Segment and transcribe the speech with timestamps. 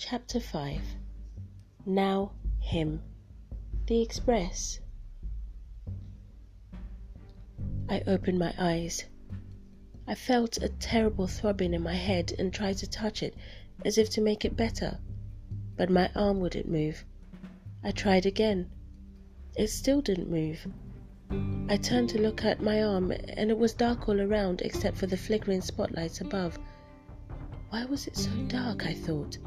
[0.00, 0.80] Chapter 5
[1.84, 2.30] Now
[2.60, 3.02] Him
[3.88, 4.78] The Express
[7.88, 9.06] I opened my eyes.
[10.06, 13.34] I felt a terrible throbbing in my head and tried to touch it
[13.84, 15.00] as if to make it better,
[15.76, 17.04] but my arm wouldn't move.
[17.82, 18.70] I tried again.
[19.56, 20.64] It still didn't move.
[21.68, 25.08] I turned to look at my arm and it was dark all around except for
[25.08, 26.56] the flickering spotlights above.
[27.70, 28.86] Why was it so dark?
[28.86, 29.38] I thought.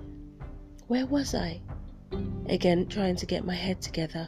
[0.91, 1.61] Where was I?
[2.49, 4.27] Again, trying to get my head together.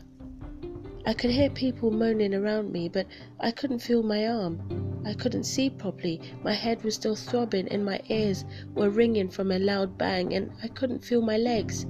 [1.05, 3.05] I could hear people moaning around me, but
[3.41, 5.03] I couldn't feel my arm.
[5.05, 6.22] I couldn't see properly.
[6.41, 8.45] My head was still throbbing, and my ears
[8.76, 11.86] were ringing from a loud bang, and I couldn't feel my legs.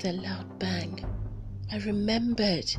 [0.00, 1.02] The loud bang.
[1.72, 2.76] I remembered.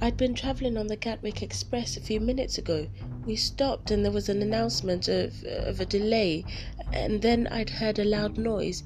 [0.00, 2.88] I'd been travelling on the Gatwick Express a few minutes ago.
[3.26, 6.44] We stopped and there was an announcement of, of a delay,
[6.92, 8.84] and then I'd heard a loud noise.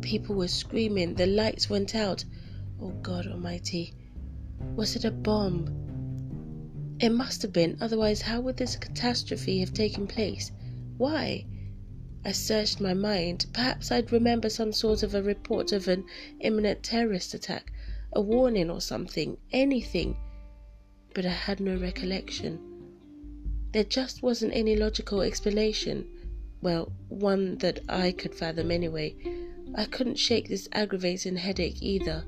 [0.00, 2.24] People were screaming, the lights went out.
[2.82, 3.94] Oh God Almighty,
[4.74, 6.96] was it a bomb?
[6.98, 10.50] It must have been, otherwise, how would this catastrophe have taken place?
[10.98, 11.46] Why?
[12.24, 13.46] I searched my mind.
[13.52, 16.04] Perhaps I'd remember some sort of a report of an
[16.40, 17.72] imminent terrorist attack,
[18.12, 20.16] a warning or something, anything
[21.14, 22.69] but I had no recollection.
[23.72, 26.08] There just wasn't any logical explanation.
[26.60, 29.14] Well, one that I could fathom anyway.
[29.76, 32.24] I couldn't shake this aggravating headache either.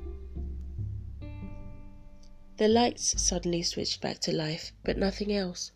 [2.55, 5.73] The lights suddenly switched back to life, but nothing else.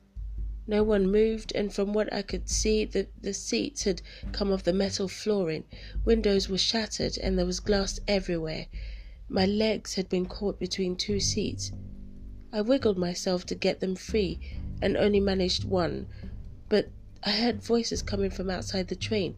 [0.67, 4.01] No one moved, and from what I could see, the, the seats had
[4.31, 5.65] come off the metal flooring.
[6.05, 8.67] Windows were shattered, and there was glass everywhere.
[9.27, 11.73] My legs had been caught between two seats.
[12.53, 14.39] I wiggled myself to get them free
[14.81, 16.07] and only managed one,
[16.69, 16.89] but
[17.23, 19.35] I heard voices coming from outside the train.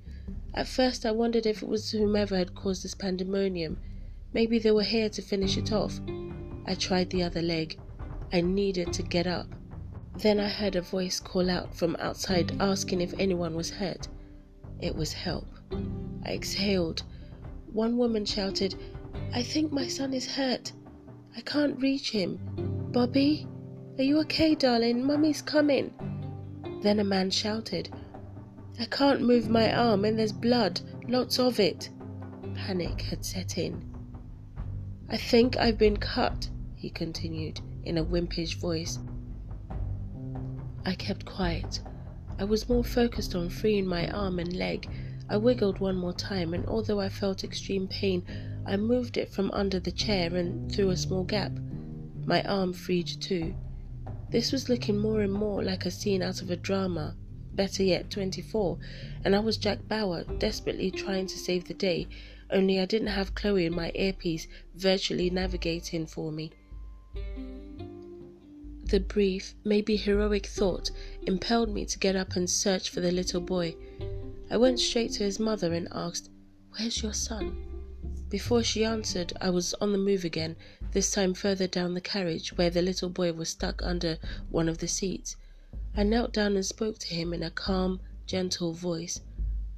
[0.54, 3.78] At first, I wondered if it was whomever had caused this pandemonium.
[4.34, 6.00] Maybe they were here to finish it off.
[6.66, 7.80] I tried the other leg.
[8.31, 9.47] I needed to get up.
[10.18, 14.08] Then I heard a voice call out from outside asking if anyone was hurt.
[14.81, 15.47] It was help.
[16.25, 17.03] I exhaled.
[17.72, 18.75] One woman shouted,
[19.34, 20.74] I think my son is hurt.
[21.38, 22.40] I can't reach him.
[22.92, 23.47] Bobby,
[24.00, 25.06] are you okay, darling?
[25.06, 25.94] Mummy's coming.
[26.82, 27.90] Then a man shouted,
[28.80, 30.80] I can't move my arm and there's blood,
[31.10, 31.90] lots of it.
[32.56, 33.84] Panic had set in.
[35.10, 39.00] I think I've been cut, he continued in a wimpish voice.
[40.86, 41.81] I kept quiet.
[42.40, 44.90] I was more focused on freeing my arm and leg.
[45.30, 48.24] I wiggled one more time, and although I felt extreme pain,
[48.66, 51.52] I moved it from under the chair and through a small gap
[52.26, 53.56] my arm freed too.
[54.31, 57.16] This was looking more and more like a scene out of a drama,
[57.53, 58.78] better yet, 24,
[59.25, 62.07] and I was Jack Bauer, desperately trying to save the day,
[62.51, 66.51] only I didn't have Chloe in my earpiece virtually navigating for me.
[68.85, 70.91] The brief, maybe heroic thought
[71.23, 73.75] impelled me to get up and search for the little boy.
[74.51, 76.29] I went straight to his mother and asked,
[76.72, 77.69] Where's your son?
[78.29, 80.56] Before she answered, I was on the move again,
[80.91, 84.19] this time further down the carriage, where the little boy was stuck under
[84.51, 85.35] one of the seats.
[85.95, 89.22] I knelt down and spoke to him in a calm, gentle voice.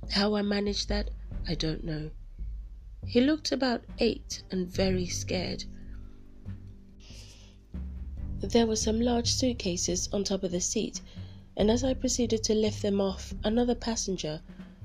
[0.10, 1.12] How I managed that,
[1.48, 2.12] I don't know.
[3.08, 5.64] He looked about eight and very scared.
[8.42, 11.00] There were some large suitcases on top of the seat,
[11.56, 14.42] and as I proceeded to lift them off, another passenger,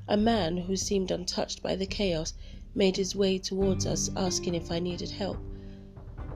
[0.07, 2.35] a man who seemed untouched by the chaos,
[2.77, 5.39] made his way towards us, asking if I needed help.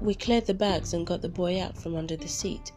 [0.01, 2.73] We cleared the bags and got the boy out from under the seat.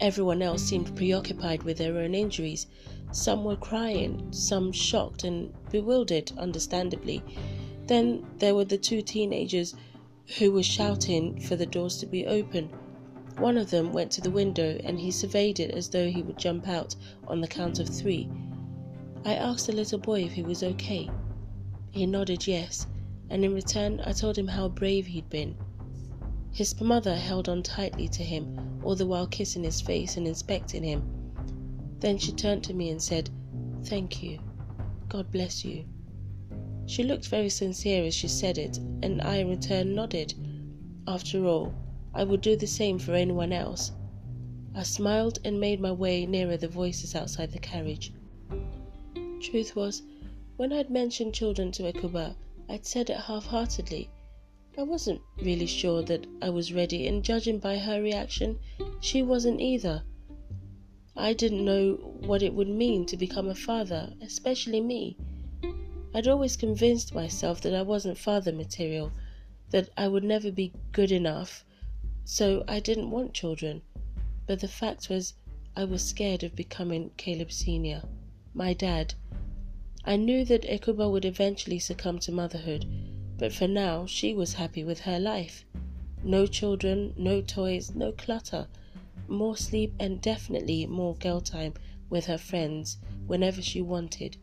[0.00, 2.66] Everyone else seemed preoccupied with their own injuries.
[3.12, 7.22] Some were crying, some shocked and bewildered, understandably.
[7.86, 9.74] Then there were the two teenagers
[10.38, 12.70] who were shouting for the doors to be open.
[13.36, 16.38] One of them went to the window and he surveyed it as though he would
[16.38, 16.96] jump out
[17.28, 18.28] on the count of three.
[19.24, 21.10] I asked the little boy if he was okay.
[21.92, 22.86] He nodded yes,
[23.28, 25.56] and in return I told him how brave he'd been.
[26.52, 30.82] His mother held on tightly to him, all the while kissing his face and inspecting
[30.82, 31.02] him.
[32.00, 33.30] Then she turned to me and said,
[33.84, 34.40] Thank you.
[35.08, 35.84] God bless you.
[36.86, 40.34] She looked very sincere as she said it, and I in return nodded.
[41.06, 41.74] After all,
[42.14, 43.92] I would do the same for anyone else.
[44.74, 48.12] I smiled and made my way nearer the voices outside the carriage.
[49.40, 50.02] Truth was,
[50.60, 52.36] when I'd mentioned children to Ekuba,
[52.68, 54.10] I'd said it half heartedly.
[54.76, 58.58] I wasn't really sure that I was ready, and judging by her reaction,
[59.00, 60.02] she wasn't either.
[61.16, 61.94] I didn't know
[62.26, 65.16] what it would mean to become a father, especially me.
[66.12, 69.12] I'd always convinced myself that I wasn't father material,
[69.70, 71.64] that I would never be good enough,
[72.26, 73.80] so I didn't want children.
[74.46, 75.32] But the fact was,
[75.74, 78.02] I was scared of becoming Caleb Sr.,
[78.52, 79.14] my dad.
[80.04, 82.86] I knew that Ekuba would eventually succumb to motherhood,
[83.38, 85.64] but for now she was happy with her life.
[86.24, 88.66] No children, no toys, no clutter,
[89.28, 91.74] more sleep, and definitely more girl time
[92.08, 94.36] with her friends whenever she wanted.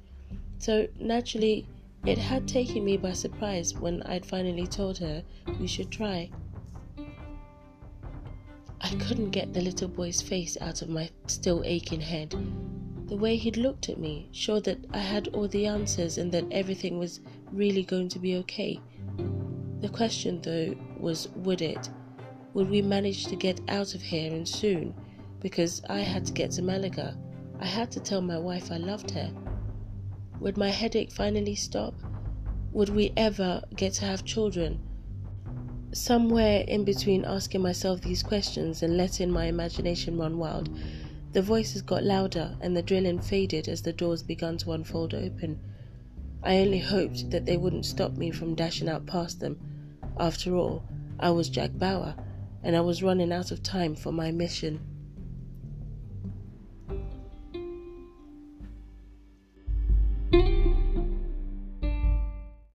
[0.60, 1.68] So naturally,
[2.06, 5.24] it had taken me by surprise when I'd finally told her
[5.60, 6.30] we should try.
[8.80, 12.34] I couldn't get the little boy's face out of my still aching head.
[13.08, 16.44] The way he'd looked at me showed that I had all the answers and that
[16.52, 17.22] everything was
[17.54, 18.82] really going to be okay.
[19.80, 21.90] The question, though, was would it?
[22.54, 24.94] Would we manage to get out of here and soon?
[25.40, 27.18] Because I had to get to Malaga.
[27.62, 29.32] I had to tell my wife I loved her.
[30.42, 31.94] Would my headache finally stop?
[32.74, 34.82] Would we ever get to have children?
[35.94, 40.70] Somewhere in between asking myself these questions and letting my imagination run wild,
[41.34, 45.60] the voices got louder and the drilling faded as the doors began to unfold open.
[46.44, 49.60] I only hoped that they wouldn't stop me from dashing out past them.
[50.20, 50.84] After all,
[51.20, 52.16] I was Jack Bauer,
[52.64, 54.80] and I was running out of time for my mission.